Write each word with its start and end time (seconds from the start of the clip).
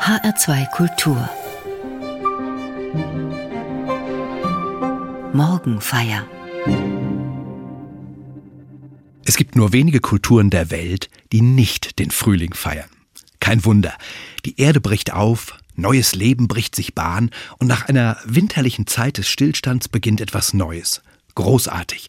HR2 0.00 0.70
Kultur 0.70 1.28
Morgenfeier 5.34 6.26
Es 9.26 9.36
gibt 9.36 9.56
nur 9.56 9.74
wenige 9.74 10.00
Kulturen 10.00 10.48
der 10.48 10.70
Welt, 10.70 11.10
die 11.32 11.42
nicht 11.42 11.98
den 11.98 12.10
Frühling 12.10 12.54
feiern. 12.54 12.88
Kein 13.40 13.62
Wunder. 13.66 13.92
Die 14.46 14.58
Erde 14.58 14.80
bricht 14.80 15.12
auf, 15.12 15.58
neues 15.76 16.14
Leben 16.14 16.48
bricht 16.48 16.74
sich 16.74 16.94
Bahn 16.94 17.30
und 17.58 17.66
nach 17.66 17.86
einer 17.86 18.16
winterlichen 18.24 18.86
Zeit 18.86 19.18
des 19.18 19.28
Stillstands 19.28 19.90
beginnt 19.90 20.22
etwas 20.22 20.54
Neues. 20.54 21.02
Großartig. 21.34 22.08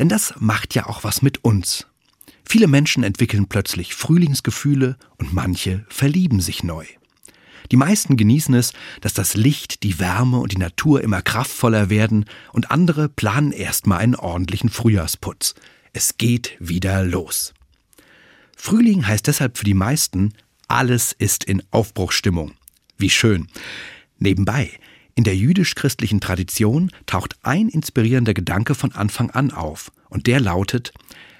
Denn 0.00 0.08
das 0.08 0.34
macht 0.40 0.74
ja 0.74 0.86
auch 0.86 1.04
was 1.04 1.22
mit 1.22 1.44
uns. 1.44 1.86
Viele 2.44 2.66
Menschen 2.66 3.04
entwickeln 3.04 3.46
plötzlich 3.46 3.94
Frühlingsgefühle 3.94 4.96
und 5.16 5.32
manche 5.32 5.86
verlieben 5.88 6.40
sich 6.40 6.64
neu. 6.64 6.86
Die 7.70 7.76
meisten 7.76 8.16
genießen 8.16 8.54
es, 8.54 8.72
dass 9.00 9.14
das 9.14 9.34
Licht, 9.34 9.82
die 9.82 9.98
Wärme 9.98 10.38
und 10.38 10.52
die 10.52 10.58
Natur 10.58 11.02
immer 11.02 11.22
kraftvoller 11.22 11.90
werden 11.90 12.24
und 12.52 12.70
andere 12.70 13.08
planen 13.08 13.52
erstmal 13.52 13.98
einen 13.98 14.16
ordentlichen 14.16 14.70
Frühjahrsputz. 14.70 15.54
Es 15.92 16.18
geht 16.18 16.56
wieder 16.58 17.04
los. 17.04 17.54
Frühling 18.56 19.06
heißt 19.06 19.26
deshalb 19.26 19.58
für 19.58 19.64
die 19.64 19.74
meisten, 19.74 20.34
alles 20.68 21.12
ist 21.12 21.44
in 21.44 21.62
Aufbruchsstimmung. 21.70 22.52
Wie 22.98 23.10
schön. 23.10 23.48
Nebenbei, 24.18 24.70
in 25.14 25.24
der 25.24 25.36
jüdisch-christlichen 25.36 26.20
Tradition 26.20 26.90
taucht 27.06 27.36
ein 27.42 27.68
inspirierender 27.68 28.34
Gedanke 28.34 28.74
von 28.74 28.92
Anfang 28.92 29.30
an 29.30 29.50
auf, 29.50 29.92
und 30.08 30.26
der 30.26 30.40
lautet, 30.40 30.92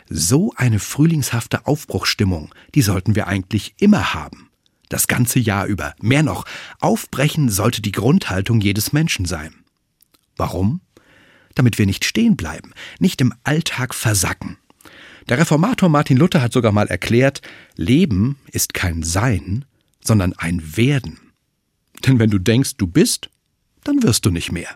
so 0.09 0.52
eine 0.57 0.80
frühlingshafte 0.80 1.66
Aufbruchsstimmung, 1.66 2.52
die 2.75 2.83
sollten 2.83 3.15
wir 3.15 3.29
eigentlich 3.29 3.75
immer 3.79 4.13
haben. 4.13 4.50
Das 4.91 5.07
ganze 5.07 5.39
Jahr 5.39 5.67
über. 5.67 5.95
Mehr 6.03 6.23
noch, 6.23 6.45
aufbrechen 6.80 7.49
sollte 7.49 7.80
die 7.80 7.93
Grundhaltung 7.93 8.61
jedes 8.61 8.93
Menschen 8.93 9.24
sein. 9.24 9.55
Warum? 10.37 10.83
Damit 11.55 11.79
wir 11.79 11.87
nicht 11.87 12.05
stehen 12.05 12.37
bleiben, 12.37 12.73
nicht 12.99 13.21
im 13.21 13.33
Alltag 13.45 13.95
versacken. 13.95 14.59
Der 15.29 15.38
Reformator 15.38 15.88
Martin 15.88 16.16
Luther 16.16 16.43
hat 16.43 16.52
sogar 16.52 16.73
mal 16.73 16.88
erklärt, 16.88 17.41
Leben 17.77 18.37
ist 18.51 18.74
kein 18.74 19.05
Sein, 19.05 19.65
sondern 20.02 20.33
ein 20.33 20.77
Werden. 20.77 21.21
Denn 22.05 22.18
wenn 22.18 22.30
du 22.30 22.38
denkst, 22.38 22.77
du 22.77 22.88
bist, 22.88 23.30
dann 23.85 24.02
wirst 24.02 24.27
du 24.27 24.30
nicht 24.30 24.51
mehr. 24.51 24.74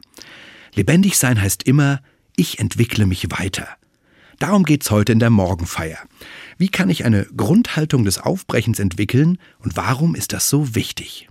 Lebendig 0.74 1.18
sein 1.18 1.40
heißt 1.40 1.64
immer, 1.64 2.00
ich 2.36 2.60
entwickle 2.60 3.06
mich 3.06 3.30
weiter. 3.30 3.66
Darum 4.38 4.64
geht's 4.64 4.90
heute 4.90 5.12
in 5.12 5.18
der 5.18 5.30
Morgenfeier. 5.30 5.98
Wie 6.56 6.68
kann 6.68 6.90
ich 6.90 7.04
eine 7.04 7.26
Grundhaltung 7.36 8.04
des 8.04 8.18
Aufbrechens 8.18 8.78
entwickeln 8.78 9.38
und 9.58 9.76
warum 9.76 10.14
ist 10.14 10.32
das 10.32 10.48
so 10.48 10.74
wichtig? 10.74 11.28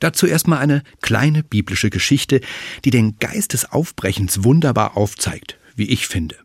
Dazu 0.00 0.26
erstmal 0.26 0.58
eine 0.58 0.82
kleine 1.00 1.42
biblische 1.42 1.88
Geschichte, 1.88 2.40
die 2.84 2.90
den 2.90 3.18
Geist 3.18 3.52
des 3.52 3.70
Aufbrechens 3.70 4.42
wunderbar 4.42 4.96
aufzeigt, 4.96 5.58
wie 5.76 5.88
ich 5.88 6.08
finde. 6.08 6.36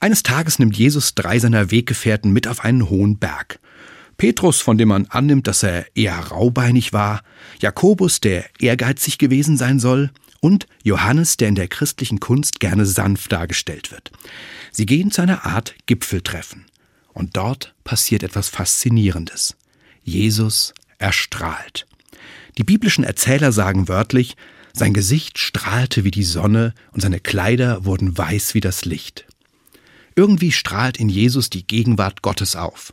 Eines 0.00 0.22
Tages 0.22 0.58
nimmt 0.58 0.76
Jesus 0.76 1.14
drei 1.14 1.38
seiner 1.38 1.70
Weggefährten 1.70 2.32
mit 2.32 2.48
auf 2.48 2.64
einen 2.64 2.88
hohen 2.88 3.18
Berg. 3.18 3.60
Petrus, 4.16 4.60
von 4.60 4.76
dem 4.76 4.88
man 4.88 5.06
annimmt, 5.06 5.46
dass 5.46 5.62
er 5.62 5.86
eher 5.94 6.18
raubeinig 6.18 6.92
war, 6.92 7.22
Jakobus, 7.60 8.20
der 8.20 8.44
ehrgeizig 8.58 9.18
gewesen 9.18 9.56
sein 9.56 9.78
soll, 9.78 10.10
und 10.40 10.66
Johannes, 10.82 11.36
der 11.36 11.48
in 11.48 11.54
der 11.54 11.68
christlichen 11.68 12.20
Kunst 12.20 12.60
gerne 12.60 12.86
sanft 12.86 13.32
dargestellt 13.32 13.90
wird. 13.90 14.10
Sie 14.72 14.86
gehen 14.86 15.10
zu 15.10 15.22
einer 15.22 15.44
Art 15.44 15.74
Gipfeltreffen. 15.86 16.66
Und 17.12 17.36
dort 17.36 17.74
passiert 17.82 18.22
etwas 18.22 18.48
Faszinierendes. 18.48 19.56
Jesus 20.02 20.72
erstrahlt. 20.98 21.86
Die 22.58 22.64
biblischen 22.64 23.04
Erzähler 23.04 23.52
sagen 23.52 23.88
wörtlich, 23.88 24.36
sein 24.72 24.94
Gesicht 24.94 25.38
strahlte 25.38 26.04
wie 26.04 26.10
die 26.10 26.22
Sonne 26.22 26.74
und 26.92 27.00
seine 27.00 27.18
Kleider 27.18 27.84
wurden 27.84 28.16
weiß 28.16 28.54
wie 28.54 28.60
das 28.60 28.84
Licht. 28.84 29.26
Irgendwie 30.14 30.52
strahlt 30.52 30.98
in 30.98 31.08
Jesus 31.08 31.50
die 31.50 31.66
Gegenwart 31.66 32.22
Gottes 32.22 32.54
auf. 32.54 32.92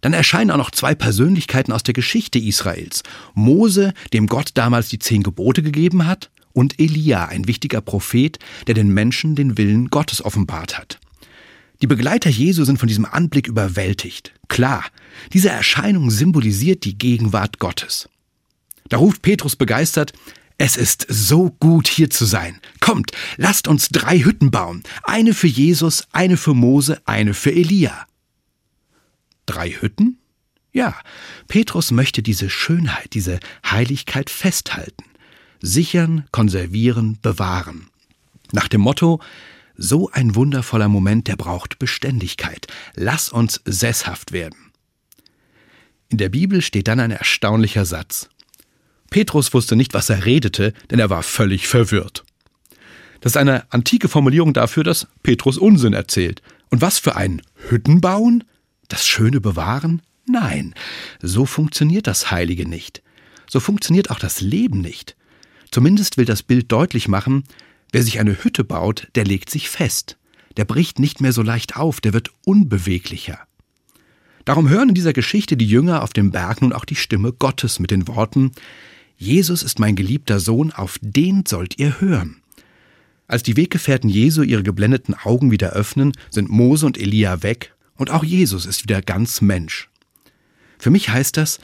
Dann 0.00 0.12
erscheinen 0.12 0.50
auch 0.50 0.56
noch 0.56 0.70
zwei 0.70 0.94
Persönlichkeiten 0.94 1.72
aus 1.72 1.82
der 1.82 1.94
Geschichte 1.94 2.38
Israels. 2.38 3.02
Mose, 3.34 3.94
dem 4.12 4.26
Gott 4.26 4.50
damals 4.54 4.88
die 4.88 4.98
zehn 4.98 5.22
Gebote 5.22 5.62
gegeben 5.62 6.06
hat, 6.06 6.30
und 6.58 6.80
Elia, 6.80 7.26
ein 7.26 7.46
wichtiger 7.46 7.80
Prophet, 7.80 8.40
der 8.66 8.74
den 8.74 8.92
Menschen 8.92 9.36
den 9.36 9.56
Willen 9.56 9.90
Gottes 9.90 10.24
offenbart 10.24 10.76
hat. 10.76 10.98
Die 11.80 11.86
Begleiter 11.86 12.30
Jesu 12.30 12.64
sind 12.64 12.78
von 12.78 12.88
diesem 12.88 13.04
Anblick 13.04 13.46
überwältigt. 13.46 14.32
Klar, 14.48 14.84
diese 15.32 15.50
Erscheinung 15.50 16.10
symbolisiert 16.10 16.84
die 16.84 16.98
Gegenwart 16.98 17.60
Gottes. 17.60 18.08
Da 18.88 18.96
ruft 18.96 19.22
Petrus 19.22 19.54
begeistert, 19.54 20.12
es 20.56 20.76
ist 20.76 21.06
so 21.08 21.52
gut 21.60 21.86
hier 21.86 22.10
zu 22.10 22.24
sein. 22.24 22.58
Kommt, 22.80 23.12
lasst 23.36 23.68
uns 23.68 23.90
drei 23.90 24.18
Hütten 24.18 24.50
bauen. 24.50 24.82
Eine 25.04 25.34
für 25.34 25.46
Jesus, 25.46 26.08
eine 26.10 26.36
für 26.36 26.54
Mose, 26.54 27.00
eine 27.04 27.34
für 27.34 27.52
Elia. 27.52 28.04
Drei 29.46 29.70
Hütten? 29.70 30.18
Ja, 30.72 30.96
Petrus 31.46 31.92
möchte 31.92 32.20
diese 32.20 32.50
Schönheit, 32.50 33.14
diese 33.14 33.38
Heiligkeit 33.64 34.28
festhalten 34.28 35.04
sichern, 35.60 36.24
konservieren, 36.30 37.18
bewahren. 37.20 37.88
Nach 38.52 38.68
dem 38.68 38.80
Motto, 38.80 39.20
so 39.76 40.10
ein 40.10 40.34
wundervoller 40.34 40.88
Moment, 40.88 41.28
der 41.28 41.36
braucht 41.36 41.78
Beständigkeit. 41.78 42.66
Lass 42.94 43.28
uns 43.28 43.60
sesshaft 43.64 44.32
werden. 44.32 44.72
In 46.08 46.18
der 46.18 46.30
Bibel 46.30 46.62
steht 46.62 46.88
dann 46.88 47.00
ein 47.00 47.10
erstaunlicher 47.10 47.84
Satz. 47.84 48.28
Petrus 49.10 49.54
wusste 49.54 49.76
nicht, 49.76 49.94
was 49.94 50.10
er 50.10 50.24
redete, 50.24 50.72
denn 50.90 50.98
er 50.98 51.10
war 51.10 51.22
völlig 51.22 51.68
verwirrt. 51.68 52.24
Das 53.20 53.32
ist 53.32 53.36
eine 53.36 53.70
antike 53.72 54.08
Formulierung 54.08 54.52
dafür, 54.52 54.84
dass 54.84 55.06
Petrus 55.22 55.58
Unsinn 55.58 55.92
erzählt. 55.92 56.42
Und 56.70 56.80
was 56.80 56.98
für 56.98 57.16
ein 57.16 57.42
Hüttenbauen? 57.68 58.44
Das 58.88 59.06
Schöne 59.06 59.40
bewahren? 59.40 60.02
Nein, 60.26 60.74
so 61.22 61.46
funktioniert 61.46 62.06
das 62.06 62.30
Heilige 62.30 62.68
nicht. 62.68 63.02
So 63.48 63.60
funktioniert 63.60 64.10
auch 64.10 64.18
das 64.18 64.40
Leben 64.40 64.80
nicht. 64.80 65.16
Zumindest 65.70 66.16
will 66.16 66.24
das 66.24 66.42
Bild 66.42 66.70
deutlich 66.72 67.08
machen, 67.08 67.44
wer 67.92 68.02
sich 68.02 68.20
eine 68.20 68.42
Hütte 68.42 68.64
baut, 68.64 69.08
der 69.14 69.24
legt 69.24 69.50
sich 69.50 69.68
fest. 69.68 70.16
Der 70.56 70.64
bricht 70.64 70.98
nicht 70.98 71.20
mehr 71.20 71.32
so 71.32 71.42
leicht 71.42 71.76
auf, 71.76 72.00
der 72.00 72.12
wird 72.12 72.30
unbeweglicher. 72.44 73.38
Darum 74.44 74.68
hören 74.68 74.88
in 74.88 74.94
dieser 74.94 75.12
Geschichte 75.12 75.56
die 75.56 75.68
Jünger 75.68 76.02
auf 76.02 76.12
dem 76.12 76.30
Berg 76.30 76.62
nun 76.62 76.72
auch 76.72 76.84
die 76.84 76.96
Stimme 76.96 77.32
Gottes 77.32 77.78
mit 77.78 77.90
den 77.90 78.08
Worten 78.08 78.52
Jesus 79.20 79.64
ist 79.64 79.80
mein 79.80 79.96
geliebter 79.96 80.38
Sohn, 80.38 80.70
auf 80.70 80.96
den 81.02 81.44
sollt 81.44 81.80
ihr 81.80 82.00
hören. 82.00 82.40
Als 83.26 83.42
die 83.42 83.56
Weggefährten 83.56 84.08
Jesu 84.08 84.42
ihre 84.42 84.62
geblendeten 84.62 85.12
Augen 85.12 85.50
wieder 85.50 85.70
öffnen, 85.70 86.12
sind 86.30 86.48
Mose 86.48 86.86
und 86.86 86.96
Elia 86.96 87.42
weg 87.42 87.74
und 87.96 88.10
auch 88.10 88.22
Jesus 88.22 88.64
ist 88.64 88.84
wieder 88.84 89.02
ganz 89.02 89.40
Mensch. 89.40 89.90
Für 90.78 90.90
mich 90.90 91.08
heißt 91.08 91.36
das, 91.36 91.58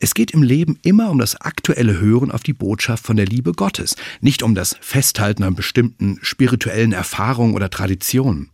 es 0.00 0.14
geht 0.14 0.30
im 0.30 0.42
Leben 0.42 0.78
immer 0.82 1.10
um 1.10 1.18
das 1.18 1.36
aktuelle 1.36 2.00
Hören 2.00 2.30
auf 2.30 2.42
die 2.42 2.54
Botschaft 2.54 3.04
von 3.04 3.16
der 3.16 3.26
Liebe 3.26 3.52
Gottes, 3.52 3.96
nicht 4.22 4.42
um 4.42 4.54
das 4.54 4.74
Festhalten 4.80 5.42
an 5.44 5.54
bestimmten 5.54 6.18
spirituellen 6.22 6.92
Erfahrungen 6.92 7.54
oder 7.54 7.68
Traditionen. 7.68 8.48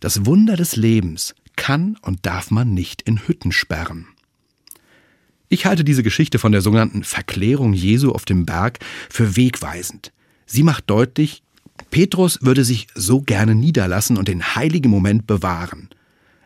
Das 0.00 0.24
Wunder 0.24 0.56
des 0.56 0.76
Lebens 0.76 1.34
kann 1.54 1.98
und 2.00 2.24
darf 2.24 2.50
man 2.50 2.72
nicht 2.72 3.02
in 3.02 3.28
Hütten 3.28 3.52
sperren. 3.52 4.06
Ich 5.50 5.66
halte 5.66 5.84
diese 5.84 6.02
Geschichte 6.02 6.38
von 6.38 6.52
der 6.52 6.62
sogenannten 6.62 7.04
Verklärung 7.04 7.74
Jesu 7.74 8.12
auf 8.12 8.24
dem 8.24 8.46
Berg 8.46 8.78
für 9.10 9.36
wegweisend. 9.36 10.12
Sie 10.46 10.62
macht 10.62 10.88
deutlich, 10.88 11.42
Petrus 11.90 12.38
würde 12.40 12.64
sich 12.64 12.86
so 12.94 13.20
gerne 13.20 13.54
niederlassen 13.54 14.16
und 14.16 14.28
den 14.28 14.54
heiligen 14.54 14.90
Moment 14.90 15.26
bewahren. 15.26 15.90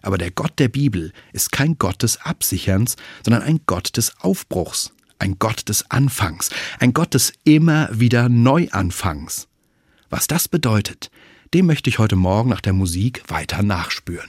Aber 0.05 0.19
der 0.19 0.31
Gott 0.31 0.59
der 0.59 0.69
Bibel 0.69 1.13
ist 1.33 1.51
kein 1.51 1.79
Gott 1.79 2.03
des 2.03 2.21
Absicherns, 2.21 2.97
sondern 3.25 3.43
ein 3.43 3.61
Gott 3.65 3.97
des 3.97 4.21
Aufbruchs, 4.21 4.93
ein 5.19 5.39
Gott 5.39 5.67
des 5.71 5.91
Anfangs, 5.91 6.51
ein 6.79 6.93
Gott 6.93 7.15
des 7.15 7.33
immer 7.45 7.89
wieder 7.91 8.29
Neuanfangs. 8.29 9.49
Was 10.11 10.27
das 10.27 10.47
bedeutet, 10.47 11.11
dem 11.55 11.65
möchte 11.65 11.89
ich 11.89 11.99
heute 11.99 12.17
Morgen 12.17 12.51
nach 12.51 12.61
der 12.61 12.75
Musik 12.75 13.23
weiter 13.29 13.63
nachspüren. 13.63 14.29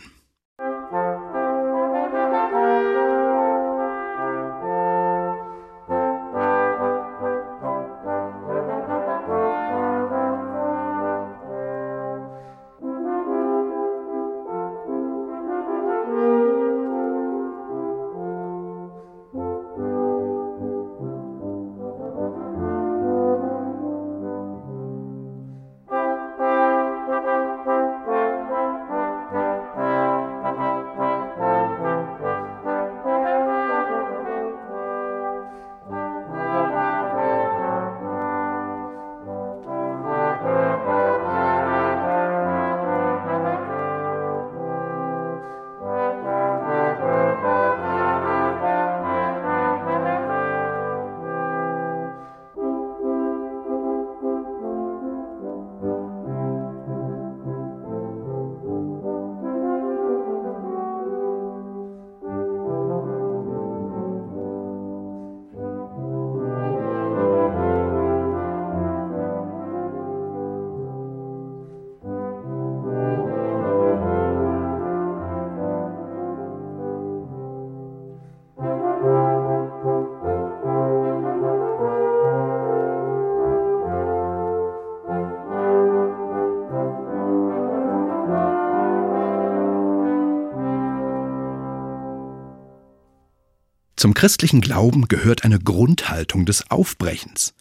Zum 94.06 94.14
christlichen 94.14 94.62
Glauben 94.62 95.08
gehört 95.08 95.46
eine 95.46 95.58
Grundhaltung 95.58 96.46
des 96.46 96.70
Aufbrechens. 96.70 97.56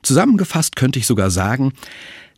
Zusammengefasst 0.00 0.76
könnte 0.76 1.00
ich 1.00 1.08
sogar 1.08 1.28
sagen, 1.28 1.72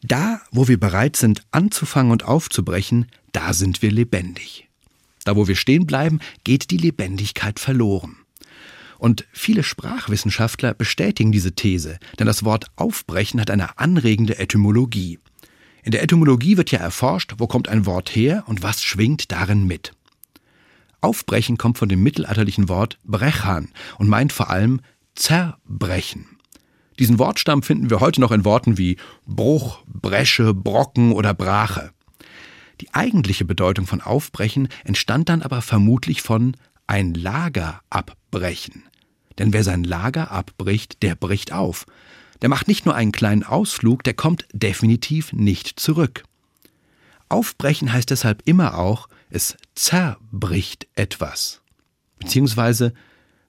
da, 0.02 0.40
wo 0.50 0.66
wir 0.66 0.80
bereit 0.80 1.16
sind, 1.16 1.42
anzufangen 1.50 2.10
und 2.10 2.24
aufzubrechen, 2.24 3.04
da 3.32 3.52
sind 3.52 3.82
wir 3.82 3.90
lebendig. 3.90 4.66
Da, 5.24 5.36
wo 5.36 5.46
wir 5.46 5.56
stehen 5.56 5.84
bleiben, 5.84 6.20
geht 6.42 6.70
die 6.70 6.78
Lebendigkeit 6.78 7.60
verloren. 7.60 8.16
Und 8.96 9.26
viele 9.30 9.62
Sprachwissenschaftler 9.62 10.72
bestätigen 10.72 11.30
diese 11.30 11.52
These, 11.52 11.98
denn 12.18 12.26
das 12.26 12.44
Wort 12.46 12.68
aufbrechen 12.76 13.42
hat 13.42 13.50
eine 13.50 13.78
anregende 13.78 14.38
Etymologie. 14.38 15.18
In 15.82 15.92
der 15.92 16.02
Etymologie 16.02 16.56
wird 16.56 16.70
ja 16.70 16.78
erforscht, 16.78 17.34
wo 17.36 17.46
kommt 17.46 17.68
ein 17.68 17.84
Wort 17.84 18.08
her 18.16 18.44
und 18.46 18.62
was 18.62 18.82
schwingt 18.82 19.30
darin 19.30 19.66
mit. 19.66 19.92
Aufbrechen 21.00 21.58
kommt 21.58 21.78
von 21.78 21.88
dem 21.88 22.02
mittelalterlichen 22.02 22.68
Wort 22.68 22.98
brechan 23.04 23.68
und 23.98 24.08
meint 24.08 24.32
vor 24.32 24.50
allem 24.50 24.80
zerbrechen. 25.14 26.26
Diesen 26.98 27.18
Wortstamm 27.18 27.62
finden 27.62 27.88
wir 27.88 28.00
heute 28.00 28.20
noch 28.20 28.30
in 28.30 28.44
Worten 28.44 28.76
wie 28.76 28.96
Bruch, 29.26 29.82
Bresche, 29.86 30.52
Brocken 30.52 31.12
oder 31.12 31.32
Brache. 31.32 31.92
Die 32.80 32.92
eigentliche 32.94 33.44
Bedeutung 33.44 33.86
von 33.86 34.00
Aufbrechen 34.00 34.68
entstand 34.84 35.28
dann 35.28 35.42
aber 35.42 35.62
vermutlich 35.62 36.22
von 36.22 36.56
ein 36.86 37.14
Lager 37.14 37.80
abbrechen. 37.88 38.84
Denn 39.38 39.52
wer 39.52 39.64
sein 39.64 39.84
Lager 39.84 40.30
abbricht, 40.30 41.02
der 41.02 41.14
bricht 41.14 41.52
auf. 41.52 41.86
Der 42.42 42.48
macht 42.48 42.68
nicht 42.68 42.84
nur 42.84 42.94
einen 42.94 43.12
kleinen 43.12 43.44
Ausflug, 43.44 44.02
der 44.02 44.14
kommt 44.14 44.46
definitiv 44.52 45.32
nicht 45.32 45.78
zurück. 45.80 46.24
Aufbrechen 47.28 47.92
heißt 47.92 48.10
deshalb 48.10 48.42
immer 48.44 48.76
auch, 48.76 49.08
es 49.30 49.56
zerbricht 49.74 50.86
etwas. 50.94 51.62
Beziehungsweise, 52.18 52.92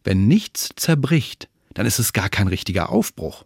wenn 0.04 0.28
nichts 0.28 0.70
zerbricht, 0.76 1.50
dann 1.74 1.86
ist 1.86 2.00
es 2.00 2.14
gar 2.14 2.30
kein 2.30 2.48
richtiger 2.48 2.90
Aufbruch. 2.90 3.46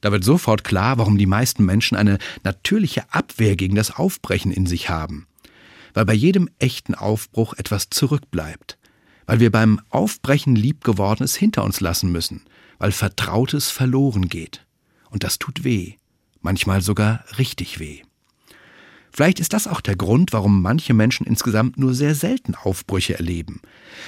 Da 0.00 0.12
wird 0.12 0.24
sofort 0.24 0.64
klar, 0.64 0.98
warum 0.98 1.18
die 1.18 1.26
meisten 1.26 1.64
Menschen 1.64 1.96
eine 1.96 2.18
natürliche 2.42 3.12
Abwehr 3.12 3.56
gegen 3.56 3.74
das 3.74 3.90
Aufbrechen 3.90 4.50
in 4.50 4.66
sich 4.66 4.88
haben. 4.88 5.26
Weil 5.92 6.06
bei 6.06 6.14
jedem 6.14 6.48
echten 6.58 6.94
Aufbruch 6.94 7.54
etwas 7.54 7.90
zurückbleibt. 7.90 8.78
Weil 9.26 9.40
wir 9.40 9.50
beim 9.50 9.80
Aufbrechen 9.90 10.56
liebgewordenes 10.56 11.36
hinter 11.36 11.64
uns 11.64 11.80
lassen 11.80 12.10
müssen. 12.10 12.42
Weil 12.78 12.92
Vertrautes 12.92 13.70
verloren 13.70 14.28
geht. 14.28 14.64
Und 15.10 15.24
das 15.24 15.38
tut 15.38 15.64
weh. 15.64 15.94
Manchmal 16.40 16.80
sogar 16.80 17.24
richtig 17.36 17.78
weh. 17.78 18.02
Vielleicht 19.12 19.40
ist 19.40 19.52
das 19.52 19.66
auch 19.66 19.80
der 19.80 19.96
Grund, 19.96 20.32
warum 20.32 20.62
manche 20.62 20.94
Menschen 20.94 21.26
insgesamt 21.26 21.78
nur 21.78 21.94
sehr 21.94 22.14
selten 22.14 22.54
Aufbrüche 22.54 23.16
erleben. 23.16 23.60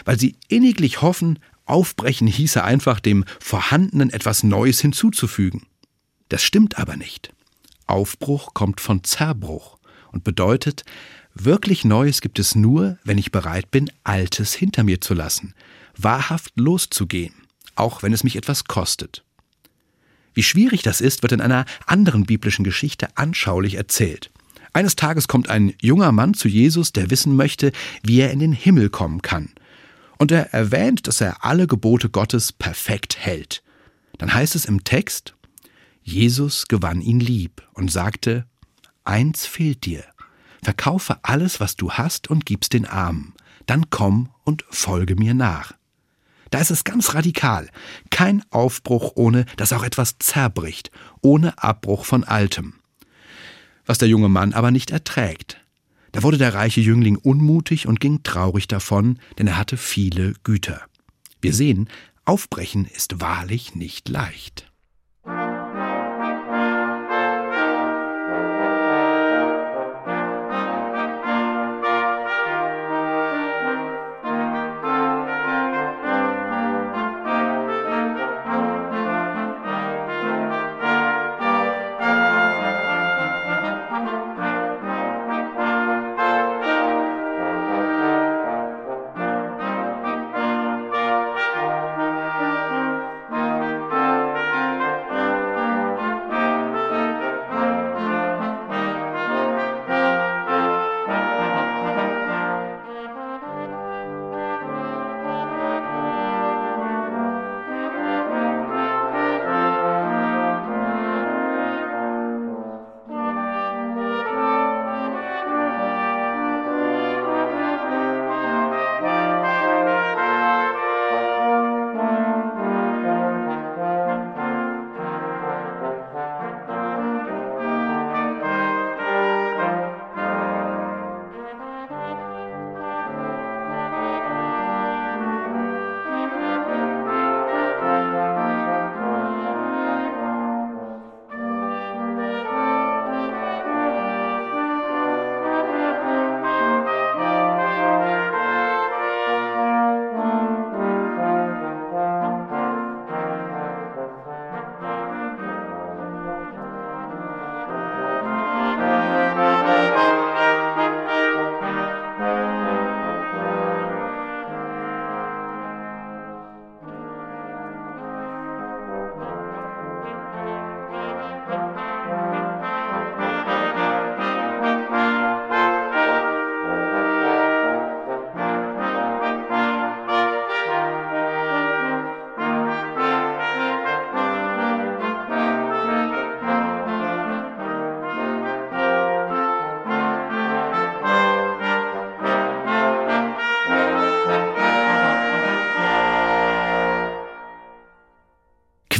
Weil 0.05 0.19
sie 0.19 0.37
inniglich 0.49 1.03
hoffen, 1.03 1.39
Aufbrechen 1.65 2.27
hieße 2.27 2.63
einfach 2.63 3.01
dem 3.01 3.25
Vorhandenen 3.41 4.11
etwas 4.11 4.43
Neues 4.43 4.81
hinzuzufügen. 4.81 5.67
Das 6.29 6.43
stimmt 6.43 6.79
aber 6.79 6.97
nicht. 6.97 7.33
Aufbruch 7.87 8.55
kommt 8.55 8.81
von 8.81 9.05
Zerbruch 9.05 9.79
und 10.13 10.25
bedeutet, 10.25 10.85
wirklich 11.35 11.85
Neues 11.85 12.21
gibt 12.21 12.39
es 12.39 12.55
nur, 12.55 12.99
wenn 13.05 13.19
ich 13.19 13.33
bereit 13.33 13.71
bin, 13.71 13.91
Altes 14.05 14.55
hinter 14.55 14.83
mir 14.83 15.01
zu 15.01 15.15
lassen, 15.15 15.55
wahrhaft 15.97 16.53
loszugehen, 16.57 17.35
auch 17.75 18.03
wenn 18.03 18.13
es 18.13 18.25
mich 18.25 18.37
etwas 18.37 18.65
kostet. 18.65 19.25
Wie 20.35 20.43
schwierig 20.43 20.83
das 20.83 21.01
ist, 21.01 21.23
wird 21.23 21.33
in 21.33 21.41
einer 21.41 21.67
anderen 21.87 22.25
biblischen 22.25 22.65
Geschichte 22.65 23.17
anschaulich 23.17 23.75
erzählt. 23.75 24.31
Eines 24.73 24.97
Tages 24.97 25.29
kommt 25.29 25.49
ein 25.49 25.75
junger 25.81 26.13
Mann 26.13 26.35
zu 26.35 26.49
Jesus, 26.49 26.93
der 26.93 27.11
wissen 27.11 27.37
möchte, 27.37 27.73
wie 28.03 28.21
er 28.21 28.31
in 28.31 28.39
den 28.39 28.53
Himmel 28.53 28.89
kommen 28.91 29.23
kann 29.23 29.51
und 30.23 30.31
er 30.31 30.55
erwähnt, 30.55 31.09
dass 31.09 31.21
er 31.21 31.45
alle 31.45 31.67
Gebote 31.67 32.09
Gottes 32.09 32.53
perfekt 32.53 33.19
hält. 33.19 33.61
Dann 34.19 34.33
heißt 34.33 34.55
es 34.55 34.67
im 34.67 34.85
Text, 34.85 35.35
Jesus 36.05 36.69
gewann 36.69 37.01
ihn 37.01 37.19
lieb 37.19 37.69
und 37.75 37.91
sagte, 37.91 38.47
Eins 39.03 39.47
fehlt 39.47 39.85
dir, 39.85 40.05
verkaufe 40.63 41.19
alles, 41.25 41.59
was 41.59 41.75
du 41.75 41.91
hast 41.91 42.31
und 42.31 42.47
gib's 42.47 42.69
den 42.69 42.87
Armen, 42.87 43.35
dann 43.67 43.91
komm 43.91 44.29
und 44.45 44.65
folge 44.71 45.17
mir 45.17 45.35
nach. 45.35 45.73
Da 46.51 46.61
ist 46.61 46.71
es 46.71 46.85
ganz 46.85 47.15
radikal, 47.15 47.69
kein 48.11 48.45
Aufbruch 48.51 49.15
ohne, 49.17 49.45
dass 49.57 49.73
auch 49.73 49.83
etwas 49.83 50.19
zerbricht, 50.21 50.93
ohne 51.21 51.61
Abbruch 51.61 52.05
von 52.05 52.23
Altem. 52.23 52.75
Was 53.93 53.99
der 53.99 54.09
junge 54.09 54.31
Mann 54.31 54.55
aber 54.55 54.71
nicht 54.71 54.91
erträgt, 54.91 55.61
da 56.13 56.23
wurde 56.23 56.39
der 56.39 56.55
reiche 56.55 56.81
Jüngling 56.81 57.17
unmutig 57.17 57.87
und 57.87 58.01
ging 58.01 58.23
traurig 58.23 58.67
davon, 58.67 59.19
denn 59.37 59.47
er 59.47 59.59
hatte 59.59 59.77
viele 59.77 60.33
Güter. 60.45 60.81
Wir 61.43 61.53
sehen, 61.53 61.91
Aufbrechen 62.25 62.87
ist 62.87 63.21
wahrlich 63.21 63.75
nicht 63.75 64.09
leicht. 64.09 64.72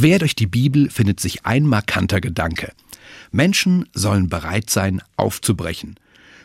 Quer 0.03 0.19
durch 0.19 0.35
die 0.35 0.47
Bibel 0.47 0.89
findet 0.89 1.21
sich 1.21 1.45
ein 1.45 1.65
markanter 1.65 2.19
Gedanke. 2.19 2.73
Menschen 3.31 3.87
sollen 3.93 4.27
bereit 4.27 4.69
sein, 4.69 5.01
aufzubrechen. 5.15 5.95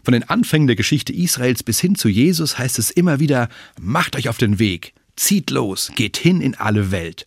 Von 0.04 0.12
den 0.12 0.22
Anfängen 0.22 0.68
der 0.68 0.76
Geschichte 0.76 1.12
Israels 1.12 1.64
bis 1.64 1.80
hin 1.80 1.96
zu 1.96 2.08
Jesus 2.08 2.56
heißt 2.56 2.78
es 2.78 2.92
immer 2.92 3.18
wieder, 3.18 3.48
macht 3.80 4.14
euch 4.14 4.28
auf 4.28 4.38
den 4.38 4.60
Weg, 4.60 4.92
zieht 5.16 5.50
los, 5.50 5.90
geht 5.96 6.16
hin 6.16 6.40
in 6.40 6.54
alle 6.54 6.92
Welt. 6.92 7.26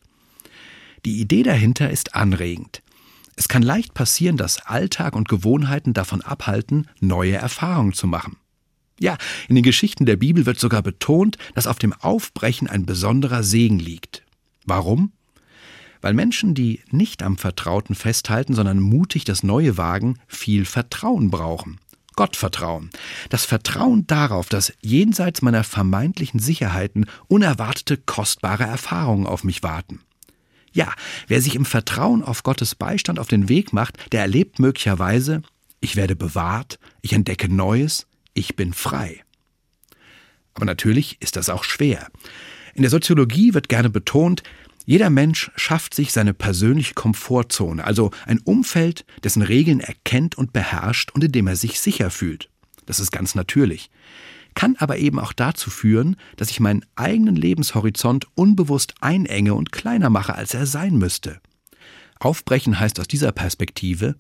Die 1.04 1.20
Idee 1.20 1.44
dahinter 1.44 1.90
ist 1.90 2.16
anregend. 2.16 2.82
Es 3.36 3.50
kann 3.50 3.62
leicht 3.62 3.94
passieren, 3.94 4.38
dass 4.38 4.66
Alltag 4.66 5.18
und 5.18 5.28
Gewohnheiten 5.28 5.94
davon 5.94 6.22
abhalten, 6.22 6.88
neue 7.02 7.36
Erfahrungen 7.36 7.92
zu 7.92 8.08
machen. 8.08 8.38
Ja, 9.02 9.18
in 9.50 9.56
den 9.56 9.66
Geschichten 9.66 10.06
der 10.06 10.16
Bibel 10.16 10.46
wird 10.46 10.62
sogar 10.62 10.82
betont, 10.82 11.38
dass 11.56 11.68
auf 11.68 11.78
dem 11.78 11.92
Aufbrechen 11.92 12.70
ein 12.70 12.86
besonderer 12.86 13.44
Segen 13.44 13.80
liegt. 13.80 14.24
Warum? 14.64 15.12
Weil 16.02 16.14
Menschen, 16.14 16.56
die 16.56 16.82
nicht 16.90 17.24
am 17.24 17.38
Vertrauten 17.38 17.96
festhalten, 17.96 18.54
sondern 18.54 18.80
mutig 18.80 19.24
das 19.24 19.44
Neue 19.44 19.78
wagen, 19.78 20.20
viel 20.28 20.66
Vertrauen 20.66 21.30
brauchen. 21.30 21.80
Gottvertrauen. 22.16 22.90
Das 23.30 23.46
Vertrauen 23.46 24.06
darauf, 24.08 24.50
dass 24.50 24.74
jenseits 24.82 25.42
meiner 25.42 25.64
vermeintlichen 25.64 26.40
Sicherheiten 26.40 27.06
unerwartete 27.28 27.98
kostbare 27.98 28.64
Erfahrungen 28.64 29.26
auf 29.26 29.44
mich 29.44 29.64
warten. 29.64 30.02
Ja, 30.74 30.94
wer 31.28 31.42
sich 31.42 31.56
im 31.56 31.66
Vertrauen 31.66 32.24
auf 32.24 32.44
Gottes 32.44 32.76
Beistand 32.76 33.20
auf 33.20 33.28
den 33.28 33.50
Weg 33.50 33.74
macht, 33.74 33.98
der 34.12 34.22
erlebt 34.22 34.60
möglicherweise, 34.60 35.42
ich 35.80 35.96
werde 35.96 36.16
bewahrt, 36.16 36.80
ich 37.02 37.14
entdecke 37.14 37.50
Neues, 37.50 38.08
ich 38.34 38.56
bin 38.56 38.74
frei. 38.74 39.24
Aber 40.54 40.66
natürlich 40.66 41.18
ist 41.22 41.36
das 41.36 41.50
auch 41.50 41.64
schwer. 41.64 42.08
In 42.74 42.84
der 42.84 42.92
Soziologie 42.92 43.54
wird 43.54 43.68
gerne 43.68 43.90
betont, 43.90 44.44
jeder 44.86 45.10
Mensch 45.10 45.52
schafft 45.56 45.94
sich 45.94 46.12
seine 46.12 46.34
persönliche 46.34 46.94
Komfortzone, 46.94 47.84
also 47.84 48.12
ein 48.26 48.40
Umfeld, 48.40 49.06
dessen 49.24 49.42
Regeln 49.42 49.80
er 49.80 49.94
kennt 50.04 50.38
und 50.38 50.54
beherrscht 50.54 51.12
und 51.12 51.24
in 51.24 51.32
dem 51.32 51.48
er 51.48 51.56
sich 51.56 51.80
sicher 51.80 52.10
fühlt. 52.10 52.50
Das 52.86 53.00
ist 53.00 53.12
ganz 53.12 53.36
natürlich. 53.36 53.90
Kann 54.54 54.76
aber 54.80 54.98
eben 54.98 55.20
auch 55.20 55.34
dazu 55.34 55.70
führen, 55.70 56.18
dass 56.36 56.50
ich 56.50 56.60
meinen 56.60 56.86
eigenen 56.96 57.36
Lebenshorizont 57.36 58.28
unbewusst 58.36 58.96
einenge 59.00 59.54
und 59.54 59.72
kleiner 59.72 60.10
mache, 60.10 60.36
als 60.36 60.54
er 60.54 60.66
sein 60.66 60.98
müsste. 60.98 61.40
Aufbrechen 62.20 62.80
heißt 62.80 63.00
aus 63.00 63.08
dieser 63.08 63.32
Perspektive, 63.32 64.16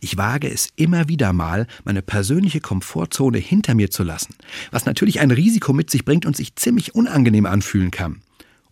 ich 0.00 0.16
wage 0.16 0.50
es 0.50 0.68
immer 0.76 1.08
wieder 1.08 1.32
mal, 1.32 1.66
meine 1.84 2.02
persönliche 2.02 2.60
Komfortzone 2.60 3.38
hinter 3.38 3.74
mir 3.74 3.90
zu 3.90 4.02
lassen, 4.02 4.34
was 4.70 4.84
natürlich 4.84 5.20
ein 5.20 5.30
Risiko 5.30 5.72
mit 5.72 5.90
sich 5.90 6.04
bringt 6.04 6.26
und 6.26 6.36
sich 6.36 6.56
ziemlich 6.56 6.94
unangenehm 6.94 7.46
anfühlen 7.46 7.90
kann, 7.90 8.20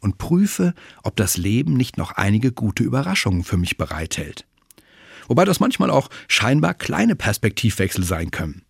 und 0.05 0.19
prüfe, 0.19 0.75
ob 1.03 1.17
das 1.17 1.37
Leben 1.37 1.75
nicht 1.75 1.97
noch 1.97 2.13
einige 2.13 2.53
gute 2.53 2.85
Überraschungen 2.85 3.43
für 3.43 3.57
mich 3.57 3.79
bereithält. 3.79 4.47
Wobei 5.27 5.47
das 5.47 5.61
manchmal 5.61 5.91
auch 5.91 6.11
scheinbar 6.29 6.75
kleine 6.75 7.17
Perspektivwechsel 7.17 8.05
sein 8.05 8.31
können. 8.31 8.63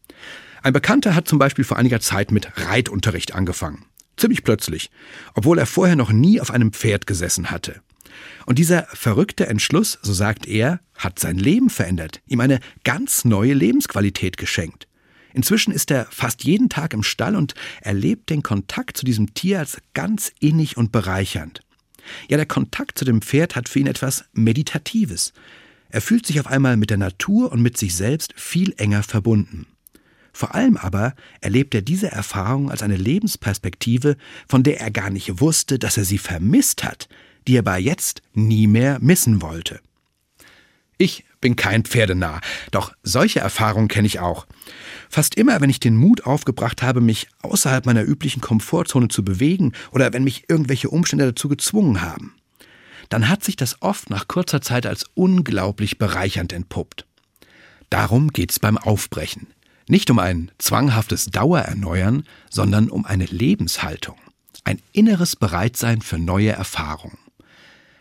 Ein 0.62 0.72
Bekannter 0.72 1.14
hat 1.14 1.28
zum 1.28 1.40
Beispiel 1.40 1.64
vor 1.64 1.76
einiger 1.76 2.00
Zeit 2.00 2.30
mit 2.30 2.48
Reitunterricht 2.56 3.34
angefangen. 3.34 3.84
Ziemlich 4.16 4.44
plötzlich, 4.44 4.90
obwohl 5.34 5.58
er 5.58 5.66
vorher 5.66 5.96
noch 5.96 6.12
nie 6.12 6.40
auf 6.40 6.52
einem 6.52 6.72
Pferd 6.72 7.08
gesessen 7.08 7.50
hatte. 7.50 7.82
Und 8.46 8.60
dieser 8.60 8.84
verrückte 8.92 9.48
Entschluss, 9.48 9.98
so 10.02 10.12
sagt 10.12 10.46
er, 10.46 10.78
hat 10.96 11.18
sein 11.18 11.36
Leben 11.36 11.68
verändert, 11.68 12.22
ihm 12.26 12.38
eine 12.38 12.60
ganz 12.84 13.24
neue 13.24 13.54
Lebensqualität 13.54 14.36
geschenkt. 14.36 14.86
Inzwischen 15.34 15.72
ist 15.72 15.90
er 15.90 16.06
fast 16.10 16.44
jeden 16.44 16.68
Tag 16.68 16.94
im 16.94 17.02
Stall 17.02 17.36
und 17.36 17.54
erlebt 17.80 18.30
den 18.30 18.42
Kontakt 18.42 18.96
zu 18.96 19.04
diesem 19.04 19.34
Tier 19.34 19.58
als 19.58 19.78
ganz 19.92 20.32
innig 20.40 20.76
und 20.76 20.92
bereichernd. 20.92 21.60
Ja, 22.28 22.36
der 22.36 22.46
Kontakt 22.46 22.98
zu 22.98 23.04
dem 23.04 23.20
Pferd 23.20 23.56
hat 23.56 23.68
für 23.68 23.80
ihn 23.80 23.86
etwas 23.86 24.24
Meditatives. 24.32 25.32
Er 25.90 26.00
fühlt 26.00 26.26
sich 26.26 26.40
auf 26.40 26.46
einmal 26.46 26.76
mit 26.76 26.90
der 26.90 26.98
Natur 26.98 27.50
und 27.52 27.62
mit 27.62 27.76
sich 27.76 27.94
selbst 27.94 28.32
viel 28.36 28.74
enger 28.78 29.02
verbunden. 29.02 29.66
Vor 30.32 30.54
allem 30.54 30.76
aber 30.76 31.14
erlebt 31.40 31.74
er 31.74 31.82
diese 31.82 32.10
Erfahrung 32.10 32.70
als 32.70 32.82
eine 32.82 32.96
Lebensperspektive, 32.96 34.16
von 34.48 34.62
der 34.62 34.80
er 34.80 34.90
gar 34.90 35.10
nicht 35.10 35.40
wusste, 35.40 35.78
dass 35.78 35.96
er 35.96 36.04
sie 36.04 36.18
vermisst 36.18 36.84
hat, 36.84 37.08
die 37.46 37.56
er 37.56 37.60
aber 37.60 37.76
jetzt 37.76 38.22
nie 38.34 38.66
mehr 38.66 38.98
missen 39.00 39.42
wollte. 39.42 39.80
Ich 40.98 41.24
bin 41.40 41.56
kein 41.56 41.84
Pferdenah, 41.84 42.40
doch 42.70 42.92
solche 43.02 43.40
Erfahrungen 43.40 43.88
kenne 43.88 44.06
ich 44.06 44.20
auch. 44.20 44.46
Fast 45.14 45.36
immer, 45.36 45.60
wenn 45.60 45.70
ich 45.70 45.78
den 45.78 45.96
Mut 45.96 46.26
aufgebracht 46.26 46.82
habe, 46.82 47.00
mich 47.00 47.28
außerhalb 47.42 47.86
meiner 47.86 48.02
üblichen 48.02 48.40
Komfortzone 48.40 49.06
zu 49.06 49.24
bewegen 49.24 49.72
oder 49.92 50.12
wenn 50.12 50.24
mich 50.24 50.46
irgendwelche 50.48 50.90
Umstände 50.90 51.26
dazu 51.26 51.48
gezwungen 51.48 52.02
haben, 52.02 52.34
dann 53.10 53.28
hat 53.28 53.44
sich 53.44 53.54
das 53.54 53.80
oft 53.80 54.10
nach 54.10 54.26
kurzer 54.26 54.60
Zeit 54.60 54.86
als 54.86 55.06
unglaublich 55.14 55.98
bereichernd 55.98 56.52
entpuppt. 56.52 57.06
Darum 57.90 58.32
geht's 58.32 58.58
beim 58.58 58.76
Aufbrechen. 58.76 59.46
Nicht 59.86 60.10
um 60.10 60.18
ein 60.18 60.50
zwanghaftes 60.58 61.26
Dauererneuern, 61.26 62.24
sondern 62.50 62.90
um 62.90 63.04
eine 63.04 63.26
Lebenshaltung, 63.26 64.18
ein 64.64 64.82
inneres 64.90 65.36
Bereitsein 65.36 66.02
für 66.02 66.18
neue 66.18 66.50
Erfahrungen. 66.50 67.18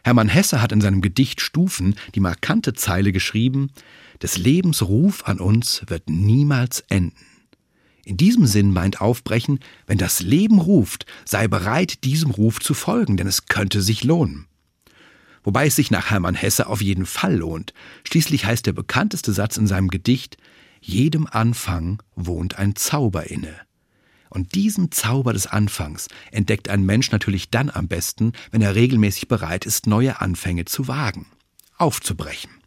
Hermann 0.04 0.30
Hesse 0.30 0.64
hat 0.64 0.72
in 0.72 0.82
seinem 0.82 1.02
Gedicht 1.02 1.42
Stufen 1.42 1.94
die 2.16 2.22
markante 2.22 2.74
Zeile 2.74 3.12
geschrieben, 3.12 3.70
des 4.24 4.38
Lebens 4.38 4.82
Ruf 4.82 5.26
an 5.26 5.40
uns 5.40 5.84
wird 5.88 6.10
niemals 6.10 6.80
enden. 6.88 7.26
In 8.06 8.18
diesem 8.18 8.46
Sinn 8.46 8.72
meint 8.72 9.02
Aufbrechen, 9.02 9.60
wenn 9.86 9.98
das 9.98 10.22
Leben 10.22 10.60
ruft, 10.60 11.06
sei 11.26 11.48
bereit, 11.48 12.04
diesem 12.04 12.32
Ruf 12.32 12.60
zu 12.60 12.74
folgen, 12.74 13.18
denn 13.18 13.28
es 13.28 13.46
könnte 13.46 13.82
sich 13.82 14.04
lohnen. 14.04 14.48
Wobei 15.44 15.68
es 15.68 15.76
sich 15.76 15.92
nach 15.92 16.10
Hermann 16.10 16.36
Hesse 16.36 16.68
auf 16.68 16.82
jeden 16.82 17.06
Fall 17.06 17.36
lohnt. 17.36 17.74
Schließlich 18.08 18.46
heißt 18.46 18.66
der 18.66 18.74
bekannteste 18.74 19.34
Satz 19.34 19.58
in 19.58 19.68
seinem 19.68 19.90
Gedicht, 19.90 20.38
jedem 20.80 21.28
Anfang 21.28 22.02
wohnt 22.16 22.58
ein 22.58 22.76
Zauber 22.76 23.30
inne. 23.30 23.56
Und 24.30 24.56
diesen 24.56 24.92
Zauber 24.92 25.34
des 25.34 25.48
Anfangs 25.48 26.08
entdeckt 26.32 26.70
ein 26.70 26.84
Mensch 26.86 27.12
natürlich 27.12 27.50
dann 27.50 27.70
am 27.70 27.88
besten, 27.88 28.32
wenn 28.52 28.62
er 28.62 28.74
regelmäßig 28.74 29.28
bereit 29.28 29.66
ist, 29.66 29.86
neue 29.86 30.22
Anfänge 30.22 30.66
zu 30.66 30.88
wagen, 30.88 31.28
aufzubrechen. 31.78 32.63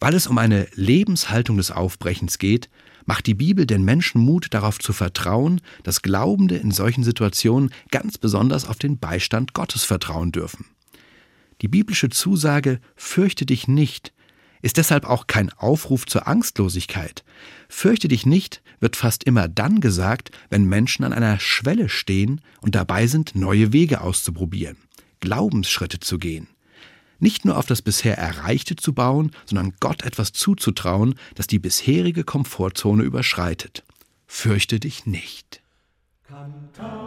Weil 0.00 0.14
es 0.14 0.26
um 0.26 0.38
eine 0.38 0.68
Lebenshaltung 0.74 1.56
des 1.56 1.70
Aufbrechens 1.70 2.38
geht, 2.38 2.68
macht 3.04 3.26
die 3.26 3.34
Bibel 3.34 3.66
den 3.66 3.84
Menschen 3.84 4.20
Mut, 4.20 4.48
darauf 4.50 4.78
zu 4.78 4.92
vertrauen, 4.92 5.60
dass 5.82 6.02
Glaubende 6.02 6.56
in 6.56 6.70
solchen 6.70 7.04
Situationen 7.04 7.70
ganz 7.90 8.18
besonders 8.18 8.66
auf 8.66 8.78
den 8.78 8.98
Beistand 8.98 9.54
Gottes 9.54 9.84
vertrauen 9.84 10.30
dürfen. 10.30 10.66
Die 11.62 11.68
biblische 11.68 12.10
Zusage 12.10 12.80
Fürchte 12.96 13.46
dich 13.46 13.66
nicht 13.66 14.12
ist 14.62 14.76
deshalb 14.76 15.04
auch 15.04 15.26
kein 15.26 15.50
Aufruf 15.52 16.06
zur 16.06 16.26
Angstlosigkeit. 16.26 17.24
Fürchte 17.68 18.08
dich 18.08 18.26
nicht 18.26 18.62
wird 18.80 18.96
fast 18.96 19.24
immer 19.24 19.48
dann 19.48 19.80
gesagt, 19.80 20.30
wenn 20.50 20.64
Menschen 20.64 21.04
an 21.04 21.12
einer 21.12 21.38
Schwelle 21.40 21.88
stehen 21.88 22.40
und 22.60 22.74
dabei 22.74 23.06
sind, 23.06 23.34
neue 23.34 23.72
Wege 23.72 24.00
auszuprobieren, 24.00 24.76
Glaubensschritte 25.20 26.00
zu 26.00 26.18
gehen. 26.18 26.48
Nicht 27.18 27.44
nur 27.44 27.56
auf 27.56 27.66
das 27.66 27.82
bisher 27.82 28.16
Erreichte 28.16 28.76
zu 28.76 28.92
bauen, 28.92 29.32
sondern 29.44 29.74
Gott 29.80 30.02
etwas 30.02 30.32
zuzutrauen, 30.32 31.14
das 31.34 31.46
die 31.46 31.58
bisherige 31.58 32.24
Komfortzone 32.24 33.02
überschreitet. 33.02 33.84
Fürchte 34.26 34.78
dich 34.78 35.06
nicht. 35.06 35.62
Cantate. 36.28 36.97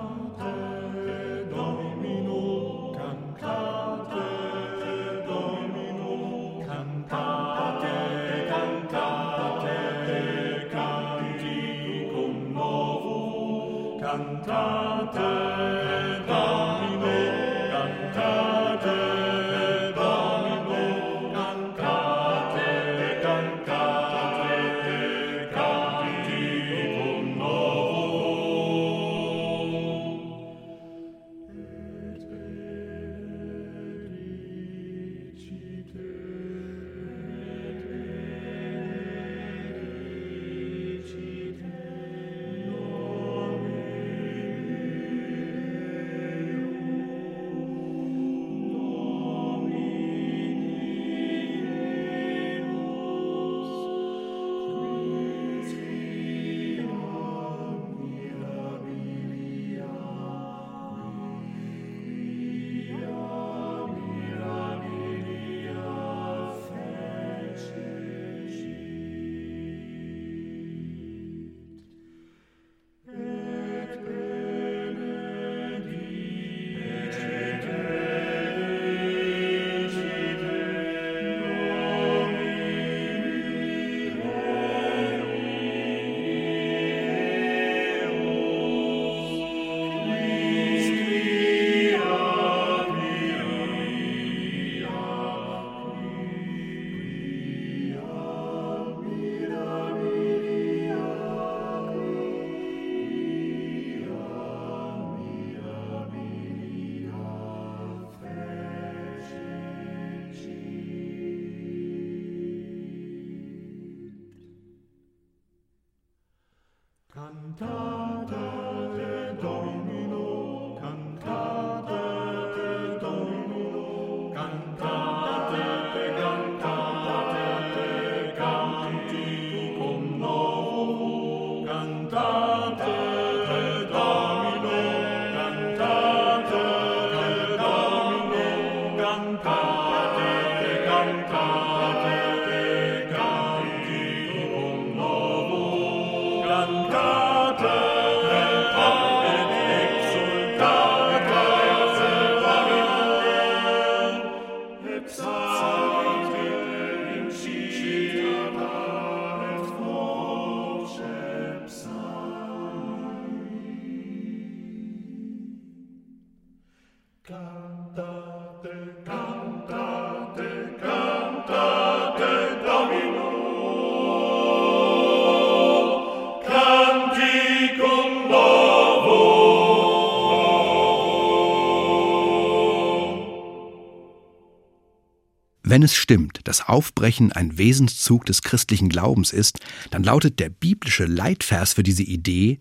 Wenn 185.71 185.84
es 185.84 185.95
stimmt, 185.95 186.41
dass 186.43 186.67
Aufbrechen 186.67 187.31
ein 187.31 187.57
Wesenszug 187.57 188.25
des 188.25 188.41
christlichen 188.41 188.89
Glaubens 188.89 189.31
ist, 189.31 189.60
dann 189.89 190.03
lautet 190.03 190.41
der 190.41 190.49
biblische 190.49 191.05
Leitvers 191.05 191.71
für 191.71 191.81
diese 191.81 192.03
Idee, 192.03 192.60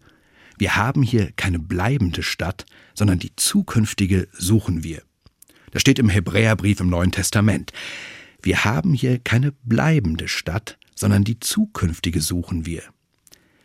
wir 0.58 0.76
haben 0.76 1.02
hier 1.02 1.32
keine 1.32 1.58
bleibende 1.58 2.22
Stadt, 2.22 2.66
sondern 2.94 3.18
die 3.18 3.34
zukünftige 3.34 4.28
suchen 4.30 4.84
wir. 4.84 5.02
Das 5.72 5.82
steht 5.82 5.98
im 5.98 6.08
Hebräerbrief 6.08 6.78
im 6.78 6.88
Neuen 6.88 7.10
Testament. 7.10 7.72
Wir 8.42 8.64
haben 8.64 8.94
hier 8.94 9.18
keine 9.18 9.50
bleibende 9.64 10.28
Stadt, 10.28 10.78
sondern 10.94 11.24
die 11.24 11.40
zukünftige 11.40 12.20
suchen 12.20 12.64
wir. 12.64 12.84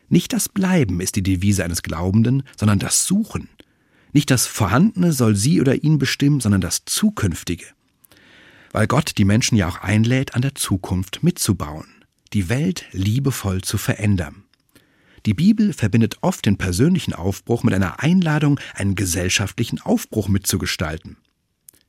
Nicht 0.09 0.33
das 0.33 0.49
Bleiben 0.49 1.01
ist 1.01 1.17
die 1.17 1.23
Devise 1.23 1.63
eines 1.63 1.83
Glaubenden, 1.83 2.41
sondern 2.57 2.79
das 2.79 3.05
Suchen. 3.05 3.49
Nicht 4.11 4.31
das 4.31 4.47
Vorhandene 4.47 5.13
soll 5.13 5.35
sie 5.35 5.61
oder 5.61 5.83
ihn 5.83 5.99
bestimmen, 5.99 6.39
sondern 6.39 6.61
das 6.61 6.85
Zukünftige 6.85 7.74
weil 8.75 8.87
Gott 8.87 9.13
die 9.17 9.23
Menschen 9.23 9.55
ja 9.55 9.69
auch 9.69 9.77
einlädt, 9.77 10.35
an 10.35 10.41
der 10.41 10.53
Zukunft 10.53 11.23
mitzubauen, 11.23 11.87
die 12.33 12.49
Welt 12.49 12.83
liebevoll 12.91 13.61
zu 13.61 13.77
verändern. 13.77 14.43
Die 15.25 15.33
Bibel 15.33 15.71
verbindet 15.71 16.17
oft 16.19 16.45
den 16.45 16.57
persönlichen 16.57 17.13
Aufbruch 17.13 17.63
mit 17.63 17.73
einer 17.73 18.03
Einladung, 18.03 18.59
einen 18.73 18.95
gesellschaftlichen 18.95 19.79
Aufbruch 19.79 20.27
mitzugestalten. 20.27 21.15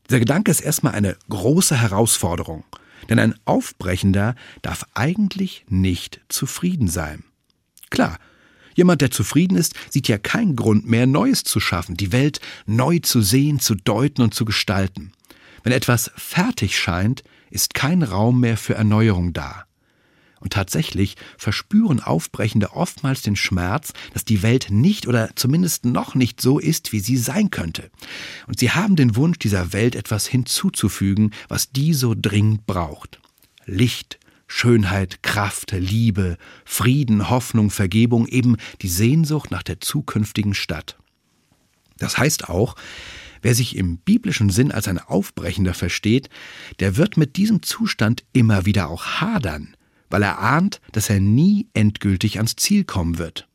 Dieser 0.08 0.20
Gedanke 0.20 0.52
ist 0.52 0.60
erstmal 0.60 0.94
eine 0.94 1.16
große 1.28 1.76
Herausforderung, 1.76 2.62
denn 3.08 3.18
ein 3.18 3.34
Aufbrechender 3.46 4.36
darf 4.62 4.86
eigentlich 4.94 5.64
nicht 5.68 6.20
zufrieden 6.28 6.86
sein. 6.86 7.24
Klar, 7.90 8.16
jemand, 8.76 9.00
der 9.00 9.10
zufrieden 9.10 9.56
ist, 9.56 9.74
sieht 9.90 10.06
ja 10.06 10.18
keinen 10.18 10.54
Grund 10.54 10.86
mehr, 10.86 11.08
Neues 11.08 11.42
zu 11.42 11.58
schaffen, 11.58 11.96
die 11.96 12.12
Welt 12.12 12.40
neu 12.64 13.00
zu 13.00 13.22
sehen, 13.22 13.58
zu 13.58 13.74
deuten 13.74 14.22
und 14.22 14.34
zu 14.34 14.44
gestalten. 14.44 15.10
Wenn 15.66 15.72
etwas 15.72 16.12
fertig 16.14 16.78
scheint, 16.78 17.24
ist 17.50 17.74
kein 17.74 18.04
Raum 18.04 18.38
mehr 18.38 18.56
für 18.56 18.74
Erneuerung 18.76 19.32
da. 19.32 19.64
Und 20.38 20.52
tatsächlich 20.52 21.16
verspüren 21.38 21.98
Aufbrechende 21.98 22.70
oftmals 22.74 23.22
den 23.22 23.34
Schmerz, 23.34 23.92
dass 24.14 24.24
die 24.24 24.44
Welt 24.44 24.68
nicht 24.70 25.08
oder 25.08 25.30
zumindest 25.34 25.84
noch 25.84 26.14
nicht 26.14 26.40
so 26.40 26.60
ist, 26.60 26.92
wie 26.92 27.00
sie 27.00 27.16
sein 27.16 27.50
könnte. 27.50 27.90
Und 28.46 28.60
sie 28.60 28.70
haben 28.70 28.94
den 28.94 29.16
Wunsch, 29.16 29.40
dieser 29.40 29.72
Welt 29.72 29.96
etwas 29.96 30.28
hinzuzufügen, 30.28 31.32
was 31.48 31.72
die 31.72 31.94
so 31.94 32.14
dringend 32.16 32.64
braucht. 32.66 33.18
Licht, 33.64 34.20
Schönheit, 34.46 35.24
Kraft, 35.24 35.72
Liebe, 35.72 36.38
Frieden, 36.64 37.28
Hoffnung, 37.28 37.70
Vergebung, 37.70 38.28
eben 38.28 38.56
die 38.82 38.88
Sehnsucht 38.88 39.50
nach 39.50 39.64
der 39.64 39.80
zukünftigen 39.80 40.54
Stadt. 40.54 40.96
Das 41.98 42.18
heißt 42.18 42.48
auch, 42.48 42.76
Wer 43.46 43.54
sich 43.54 43.76
im 43.76 43.98
biblischen 43.98 44.50
Sinn 44.50 44.72
als 44.72 44.88
ein 44.88 44.98
Aufbrechender 44.98 45.72
versteht, 45.72 46.30
der 46.80 46.96
wird 46.96 47.16
mit 47.16 47.36
diesem 47.36 47.62
Zustand 47.62 48.24
immer 48.32 48.66
wieder 48.66 48.88
auch 48.88 49.20
hadern, 49.20 49.76
weil 50.10 50.24
er 50.24 50.40
ahnt, 50.40 50.80
dass 50.90 51.10
er 51.10 51.20
nie 51.20 51.68
endgültig 51.72 52.38
ans 52.38 52.56
Ziel 52.56 52.82
kommen 52.82 53.18
wird. 53.18 53.46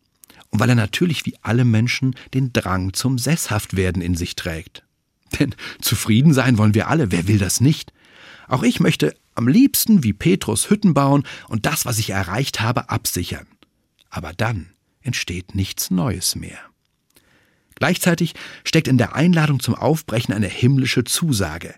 Und 0.50 0.62
weil 0.62 0.70
er 0.70 0.76
natürlich 0.76 1.26
wie 1.26 1.36
alle 1.42 1.66
Menschen 1.66 2.16
den 2.34 2.54
Drang 2.54 2.94
zum 2.94 3.18
Sesshaftwerden 3.18 4.02
in 4.02 4.16
sich 4.16 4.38
trägt. 4.38 4.86
Denn 5.38 5.54
zufrieden 5.82 6.34
sein 6.34 6.58
wollen 6.58 6.74
wir 6.74 6.88
alle, 6.88 7.12
wer 7.12 7.28
will 7.28 7.38
das 7.38 7.60
nicht? 7.60 7.92
Auch 8.48 8.64
ich 8.64 8.80
möchte 8.80 9.14
am 9.36 9.50
liebsten 9.50 10.06
wie 10.06 10.14
Petrus 10.14 10.70
Hütten 10.70 10.94
bauen 10.94 11.24
und 11.50 11.66
das, 11.66 11.86
was 11.86 12.00
ich 12.00 12.12
erreicht 12.12 12.62
habe, 12.62 12.90
absichern. 12.90 13.48
Aber 14.10 14.32
dann 14.32 14.70
entsteht 15.02 15.54
nichts 15.54 15.92
Neues 15.92 16.38
mehr. 16.38 16.71
Gleichzeitig 17.82 18.36
steckt 18.64 18.88
in 18.88 19.00
der 19.00 19.16
Einladung 19.16 19.60
zum 19.60 19.74
Aufbrechen 19.74 20.36
eine 20.36 20.48
himmlische 20.48 21.04
Zusage. 21.04 21.74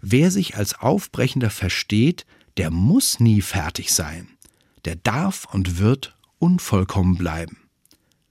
Wer 0.00 0.30
sich 0.30 0.56
als 0.56 0.80
Aufbrechender 0.80 1.50
versteht, 1.50 2.24
der 2.56 2.70
muss 2.70 3.20
nie 3.20 3.42
fertig 3.42 3.92
sein. 3.92 4.28
Der 4.86 4.96
darf 4.96 5.46
und 5.52 5.78
wird 5.78 6.16
unvollkommen 6.38 7.18
bleiben. 7.18 7.58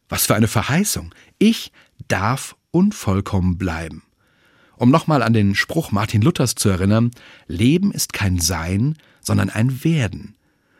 Was 0.09 0.25
für 0.25 0.33
eine 0.33 0.47
Verheißung. 0.47 1.13
Ich 1.37 1.71
darf 2.07 2.55
unvollkommen 2.71 3.59
bleiben. 3.59 4.01
Um 4.75 4.89
nochmal 4.89 5.21
an 5.21 5.33
den 5.33 5.53
Spruch 5.53 5.91
Martin 5.91 6.23
Luthers 6.23 6.55
zu 6.55 6.67
erinnern, 6.67 7.11
Leben 7.45 7.91
ist 7.91 8.11
kein 8.11 8.39
Sein, 8.39 8.97
sondern 9.21 9.51
ein 9.51 9.83
Werden. 9.83 10.35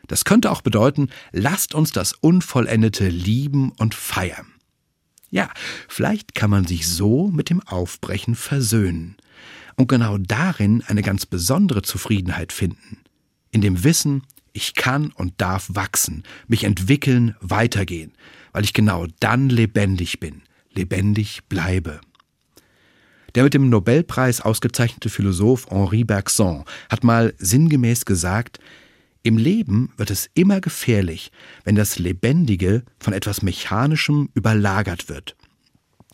Das 0.08 0.24
könnte 0.24 0.50
auch 0.50 0.62
bedeuten, 0.62 1.10
lasst 1.30 1.76
uns 1.76 1.92
das 1.92 2.12
Unvollendete 2.12 3.06
lieben 3.06 3.70
und 3.78 3.94
feiern. 3.94 4.57
Ja, 5.30 5.50
vielleicht 5.88 6.34
kann 6.34 6.50
man 6.50 6.66
sich 6.66 6.88
so 6.88 7.28
mit 7.28 7.50
dem 7.50 7.60
Aufbrechen 7.60 8.34
versöhnen 8.34 9.16
und 9.76 9.88
genau 9.88 10.18
darin 10.18 10.82
eine 10.86 11.02
ganz 11.02 11.26
besondere 11.26 11.82
Zufriedenheit 11.82 12.52
finden. 12.52 12.98
In 13.50 13.60
dem 13.60 13.84
Wissen, 13.84 14.22
ich 14.52 14.74
kann 14.74 15.12
und 15.12 15.34
darf 15.38 15.68
wachsen, 15.72 16.24
mich 16.48 16.64
entwickeln, 16.64 17.36
weitergehen, 17.40 18.12
weil 18.52 18.64
ich 18.64 18.72
genau 18.72 19.06
dann 19.20 19.50
lebendig 19.50 20.18
bin, 20.18 20.42
lebendig 20.72 21.40
bleibe. 21.48 22.00
Der 23.34 23.44
mit 23.44 23.54
dem 23.54 23.68
Nobelpreis 23.68 24.40
ausgezeichnete 24.40 25.10
Philosoph 25.10 25.66
Henri 25.70 26.04
Bergson 26.04 26.64
hat 26.88 27.04
mal 27.04 27.34
sinngemäß 27.38 28.04
gesagt, 28.04 28.58
im 29.22 29.36
Leben 29.36 29.92
wird 29.96 30.10
es 30.10 30.30
immer 30.34 30.60
gefährlich, 30.60 31.30
wenn 31.64 31.74
das 31.74 31.98
Lebendige 31.98 32.84
von 32.98 33.12
etwas 33.12 33.42
Mechanischem 33.42 34.30
überlagert 34.34 35.08
wird. 35.08 35.36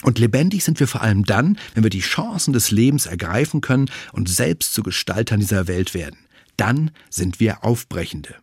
Und 0.02 0.18
lebendig 0.18 0.64
sind 0.64 0.80
wir 0.80 0.88
vor 0.88 1.02
allem 1.02 1.24
dann, 1.24 1.58
wenn 1.74 1.82
wir 1.82 1.90
die 1.90 2.00
Chancen 2.00 2.52
des 2.52 2.70
Lebens 2.70 3.06
ergreifen 3.06 3.60
können 3.60 3.90
und 4.12 4.28
selbst 4.28 4.74
zu 4.74 4.82
Gestaltern 4.82 5.40
dieser 5.40 5.66
Welt 5.66 5.94
werden. 5.94 6.18
Dann 6.56 6.90
sind 7.10 7.40
wir 7.40 7.64
Aufbrechende. 7.64 8.34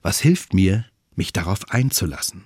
Was 0.00 0.20
hilft 0.20 0.54
mir, 0.54 0.84
mich 1.14 1.32
darauf 1.32 1.70
einzulassen? 1.70 2.44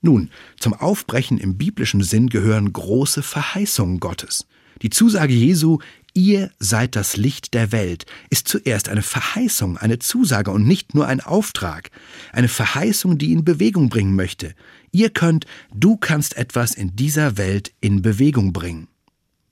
Nun, 0.00 0.30
zum 0.58 0.74
Aufbrechen 0.74 1.38
im 1.38 1.58
biblischen 1.58 2.02
Sinn 2.02 2.28
gehören 2.28 2.72
große 2.72 3.22
Verheißungen 3.22 4.00
Gottes. 4.00 4.46
Die 4.82 4.90
Zusage 4.90 5.34
Jesu, 5.34 5.78
Ihr 6.18 6.50
seid 6.58 6.96
das 6.96 7.16
Licht 7.16 7.54
der 7.54 7.70
Welt 7.70 8.04
ist 8.28 8.48
zuerst 8.48 8.88
eine 8.88 9.02
Verheißung, 9.02 9.78
eine 9.78 10.00
Zusage 10.00 10.50
und 10.50 10.66
nicht 10.66 10.92
nur 10.92 11.06
ein 11.06 11.20
Auftrag, 11.20 11.92
eine 12.32 12.48
Verheißung, 12.48 13.18
die 13.18 13.30
in 13.30 13.44
Bewegung 13.44 13.88
bringen 13.88 14.16
möchte. 14.16 14.56
Ihr 14.90 15.10
könnt, 15.10 15.46
du 15.72 15.96
kannst 15.96 16.36
etwas 16.36 16.74
in 16.74 16.96
dieser 16.96 17.36
Welt 17.36 17.72
in 17.80 18.02
Bewegung 18.02 18.52
bringen. 18.52 18.88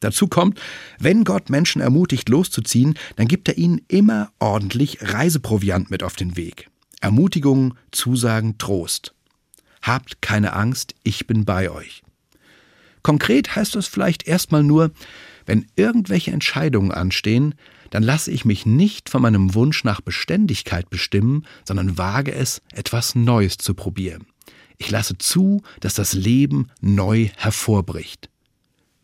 Dazu 0.01 0.27
kommt, 0.27 0.61
wenn 0.99 1.23
Gott 1.23 1.51
Menschen 1.51 1.81
ermutigt, 1.81 2.29
loszuziehen, 2.29 2.99
dann 3.15 3.29
gibt 3.29 3.47
er 3.47 3.57
ihnen 3.57 3.83
immer 3.87 4.33
ordentlich 4.41 4.99
Reiseproviant 5.03 5.93
mit 5.93 6.03
auf 6.03 6.17
den 6.17 6.37
Weg. 6.37 6.69
Ermutigung, 7.01 7.75
Zusagen, 7.93 8.59
Trost. 8.59 9.15
Habt 9.83 10.21
keine 10.21 10.55
Angst, 10.55 10.97
ich 11.05 11.29
bin 11.29 11.45
bei 11.45 11.71
euch. 11.71 12.03
Konkret 13.05 13.55
heißt 13.55 13.77
das 13.77 13.87
vielleicht 13.87 14.27
erstmal 14.27 14.65
nur, 14.65 14.91
wenn 15.47 15.67
irgendwelche 15.77 16.33
Entscheidungen 16.33 16.93
anstehen, 16.93 17.55
dann 17.91 18.03
lasse 18.03 18.31
ich 18.31 18.45
mich 18.45 18.67
nicht 18.67 19.09
von 19.09 19.23
meinem 19.23 19.55
Wunsch 19.55 19.85
nach 19.85 20.01
Beständigkeit 20.01 20.91
bestimmen, 20.91 21.47
sondern 21.65 21.97
wage 21.97 22.35
es, 22.35 22.61
etwas 22.73 23.15
Neues 23.15 23.57
zu 23.57 23.75
probieren. 23.75 24.27
Ich 24.77 24.91
lasse 24.91 25.17
zu, 25.17 25.63
dass 25.81 25.95
das 25.95 26.13
Leben 26.13 26.69
neu 26.81 27.31
hervorbricht. 27.37 28.29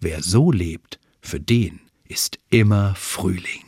Wer 0.00 0.22
so 0.22 0.52
lebt, 0.52 0.98
für 1.20 1.40
den 1.40 1.80
ist 2.04 2.38
immer 2.50 2.94
Frühling. 2.96 3.64